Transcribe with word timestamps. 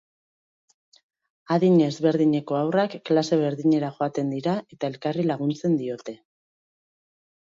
Adin 1.55 1.75
ezberdineko 1.87 2.57
haurrak 2.61 2.95
klase 3.09 3.39
berdinera 3.43 3.93
joaten 3.99 4.33
dira 4.37 4.57
eta 4.77 4.91
elkarri 4.95 5.27
laguntzen 5.33 5.77
diote. 5.83 6.17